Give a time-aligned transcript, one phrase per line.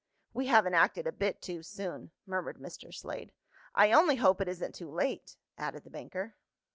[0.33, 2.91] "We haven't acted a bit too soon," murmured Mr.
[2.91, 3.31] Slade.
[3.75, 6.33] "I only hope it isn't too late," added the banker.